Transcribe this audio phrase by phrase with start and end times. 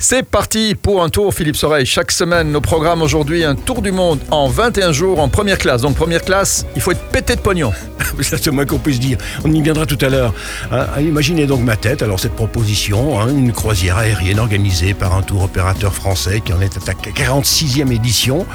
[0.00, 1.84] C'est parti pour un tour Philippe Soreille.
[1.84, 5.82] Chaque semaine, nos programmes aujourd'hui, un tour du monde en 21 jours en première classe.
[5.82, 7.72] Donc première classe, il faut être pété de pognon.
[8.22, 9.18] C'est le moins qu'on puisse dire.
[9.44, 10.32] On y viendra tout à l'heure.
[10.70, 12.02] Hein, imaginez donc ma tête.
[12.04, 16.60] Alors cette proposition, hein, une croisière aérienne organisée par un tour opérateur français qui en
[16.60, 18.46] est à sa 46e édition,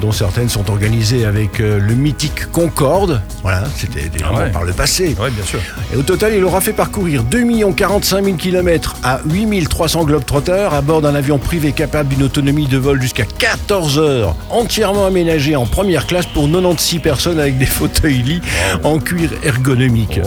[0.00, 3.22] dont certaines sont organisées avec euh, le mythique Concorde.
[3.42, 4.50] Voilà, c'était déjà Ah ouais.
[4.50, 5.14] par le passé.
[5.20, 5.60] Oui, bien sûr.
[5.94, 10.71] Et au total, il aura fait parcourir 2 45 000 km à 8 300 globetrotters
[10.72, 15.54] à bord d'un avion privé capable d'une autonomie de vol jusqu'à 14 heures, entièrement aménagé
[15.56, 18.42] en première classe pour 96 personnes avec des fauteuils lits
[18.82, 20.20] en cuir ergonomique.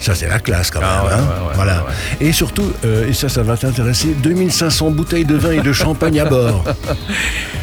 [0.00, 1.06] Ça, c'est la classe quand Ah même.
[1.06, 1.18] ouais, hein.
[1.42, 1.86] ouais, ouais, voilà.
[2.20, 6.20] Et surtout, euh, et ça, ça va t'intéresser, 2500 bouteilles de vin et de champagne
[6.20, 6.64] à bord.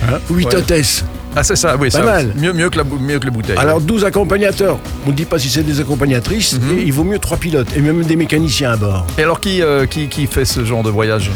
[0.09, 0.55] Hein 8 Ouais.
[0.57, 1.03] hôtesses.
[1.35, 1.89] Ah, c'est ça, oui.
[1.89, 2.31] Pas ça, mal.
[2.35, 3.57] Mieux, mieux, que la, mieux que les bouteilles.
[3.57, 4.77] Alors 12 accompagnateurs.
[5.05, 6.53] On ne dit pas si c'est des accompagnatrices.
[6.59, 6.77] Mhm.
[6.79, 9.05] Et il vaut mieux 3 pilotes et même des mécaniciens à bord.
[9.17, 11.31] Et alors, qui, euh, qui, qui fait ce genre de voyage?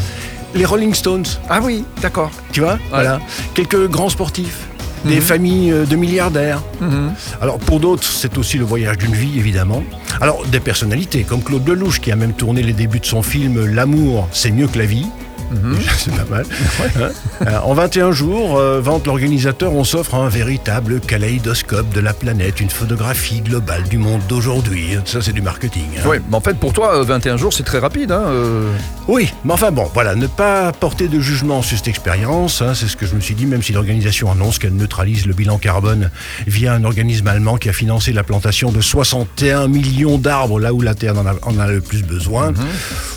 [0.54, 1.24] Les Rolling Stones.
[1.48, 2.30] Ah oui, d'accord.
[2.52, 3.20] Tu vois Voilà.
[3.54, 4.66] Quelques grands sportifs.
[5.04, 5.20] Des Mhm.
[5.22, 6.62] familles euh, de milliardaires.
[6.80, 7.12] Mhm.
[7.40, 9.82] Alors pour d'autres, c'est aussi le voyage d'une vie, évidemment.
[10.20, 13.64] Alors des personnalités comme Claude Lelouch, qui a même tourné les débuts de son film
[13.66, 15.06] L'amour, c'est mieux que la vie.
[15.52, 15.76] Mhm.
[15.98, 16.44] C'est pas mal.
[17.00, 17.08] Hein
[17.46, 22.60] Euh, en 21 jours, euh, vante l'organisateur, on s'offre un véritable kaléidoscope de la planète,
[22.60, 24.96] une photographie globale du monde d'aujourd'hui.
[25.04, 25.84] Ça, c'est du marketing.
[25.98, 26.02] hein.
[26.06, 28.12] Oui, mais en fait, pour toi, euh, 21 jours, c'est très rapide.
[28.12, 28.70] Hein, euh.
[29.08, 32.96] Oui, mais enfin bon, voilà, ne pas porter de jugement sur cette expérience, c'est ce
[32.96, 36.10] que je me suis dit, même si l'organisation annonce qu'elle neutralise le bilan carbone
[36.46, 40.80] via un organisme allemand qui a financé la plantation de 61 millions d'arbres là où
[40.80, 42.52] la Terre en a, en a le plus besoin.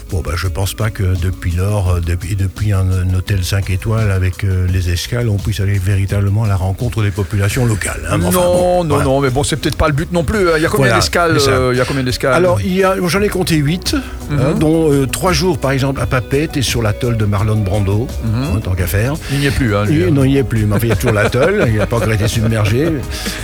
[0.10, 3.70] Bon, bah, je pense pas que depuis lors, euh, depuis, depuis un, un hôtel 5
[3.70, 8.02] étoiles avec euh, les escales, on puisse aller véritablement à la rencontre des populations locales.
[8.10, 9.04] hein, enfin, non, bon, non, voilà.
[9.06, 10.50] non, mais bon, c'est peut-être pas le but non plus.
[10.50, 10.54] hein.
[10.58, 12.60] Il y a combien Voilà, d'escales euh, Il y a combien d'escales Alors,
[13.08, 13.96] j'en ai compté 8,
[14.30, 14.58] Mhm.
[14.60, 18.44] dont 3 jours par exemple à Papette et sur l'atoll de Marlon Brando, Mhm.
[18.56, 19.14] hein, tant qu'à faire.
[19.32, 19.76] il n'y est plus.
[19.76, 20.10] Hein, lui, Il- hein.
[20.12, 21.98] non, il n'y est plus, mais enfin, il y a toujours l'atoll, il n'a pas
[21.98, 22.88] encore été submergé.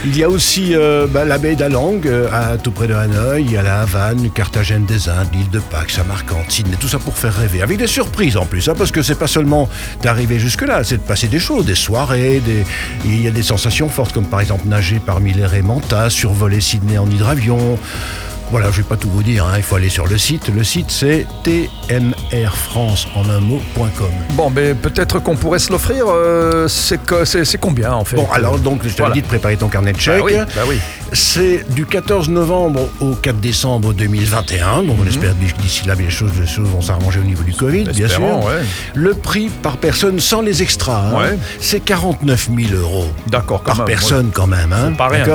[0.05, 3.43] Il y a aussi euh, bah, la baie d'Alang, euh, à tout près de Hanoï,
[3.45, 6.97] il y a la Havane, Carthagène des Indes, l'île de Pâques, Samarcande, Sydney, tout ça
[6.99, 7.61] pour faire rêver.
[7.61, 9.67] Avec des surprises en plus, parce que c'est pas seulement
[10.01, 12.63] d'arriver jusque-là, c'est de passer des choses, des soirées, des...
[13.05, 16.61] il y a des sensations fortes, comme par exemple nager parmi les raies Manta, survoler
[16.61, 17.77] Sydney en hydravion.
[18.51, 20.49] Voilà, je vais pas tout vous dire, hein, il faut aller sur le site.
[20.53, 24.09] Le site c'est tmrfrance en un mot.com.
[24.33, 26.05] Bon, mais peut-être qu'on pourrait se l'offrir.
[26.09, 28.17] euh, c'est combien en fait?
[28.17, 29.13] Bon, alors donc, je t'avais Voilà.
[29.13, 30.23] dit de préparer ton carnet de Bah chèques.
[30.23, 30.77] oui, bah oui.
[31.13, 34.83] C'est du 14 novembre au 4 décembre 2021.
[34.83, 37.53] Donc, on espère que d'ici là, les choses, les choses vont s'arranger au niveau du
[37.53, 38.21] Covid, bien sûr.
[38.21, 38.61] Ouais.
[38.93, 43.07] Le prix par personne sans les extras, hein, c'est 49 000 euros.
[43.27, 44.71] D'accord, Par même, personne quand même.
[44.71, 45.25] Hein, pas rien.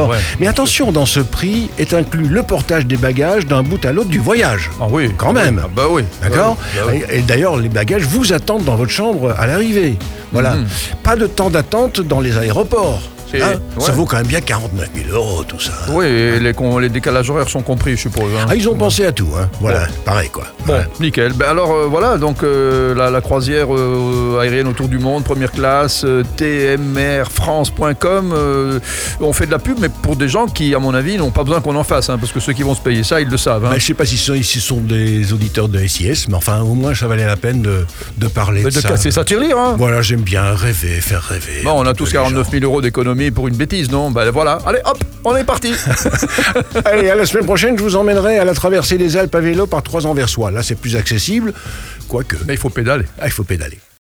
[0.40, 4.08] Mais attention, dans ce prix est inclus le portage des bagages d'un bout à l'autre
[4.08, 4.70] du voyage.
[4.80, 5.10] Ah oui.
[5.16, 5.60] Quand ah même.
[5.62, 6.04] Ah bah oui.
[6.22, 7.02] D'accord Bah oui.
[7.10, 9.98] Et, et d'ailleurs, les bagages vous attendent dans votre chambre à l'arrivée.
[10.32, 10.54] Voilà.
[10.54, 10.66] Mhm.
[11.02, 13.02] Pas de temps d'attente dans les aéroports.
[13.38, 15.72] Et- Hein Ça vaut quand même bien 49 000 euros, tout ça.
[15.90, 18.30] Oui, et les, décalages horaires sont compris, je suppose.
[18.36, 18.46] hein.
[18.48, 19.48] Ah, ils ont pensé à tout, hein.
[19.60, 20.44] Voilà, pareil, quoi.
[20.66, 21.32] Bon, nickel.
[21.34, 25.52] Ben alors euh, voilà, donc euh, la, la croisière euh, aérienne autour du monde, première
[25.52, 26.04] classe,
[26.36, 28.34] tmrfrance.com.
[29.20, 31.44] on fait de la pub, mais pour des gens qui, à mon avis, n'ont pas
[31.44, 33.36] besoin qu'on en fasse, hein, parce que ceux qui vont se payer ça, ils le
[33.36, 33.62] savent.
[33.62, 36.34] Bah, je sais pas si ce sont, si ce sont des auditeurs de SIS, mais
[36.34, 37.86] enfin, au moins, ça valait la peine de,
[38.18, 38.88] de parler Mais de, de ça.
[38.90, 39.56] casser sa tirelire.
[39.76, 41.62] Voilà, j'aime bien rêver, faire rêver.
[41.64, 44.10] Bon, on a tous peu les 49 000 euros d'économie pour une bêtise, non?
[44.10, 45.72] Ben voilà, allez, hop, on est parti.
[46.84, 49.66] Allez, à la semaine prochaine, je vous emmènerai à la traversée des Alpes à vélo
[49.66, 50.50] par trois anversois.
[50.50, 51.52] Là, c'est plus accessible,
[52.08, 52.36] quoique.
[52.46, 53.04] Mais il faut pédaler.
[53.18, 53.78] Ah, il faut pédaler.